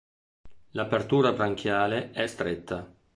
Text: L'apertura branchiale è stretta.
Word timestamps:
L'apertura 0.71 1.31
branchiale 1.31 2.09
è 2.09 2.25
stretta. 2.25 2.91